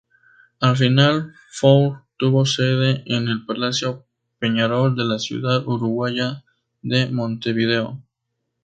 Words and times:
El 0.59 0.75
"Final-Four" 0.77 1.99
tuvo 2.17 2.47
sede 2.47 3.03
en 3.05 3.27
el 3.27 3.45
Palacio 3.45 4.07
Peñarol 4.39 4.95
de 4.95 5.05
la 5.05 5.19
ciudad 5.19 5.63
uruguaya 5.67 6.43
de 6.81 7.05
Montevideo. 7.11 8.01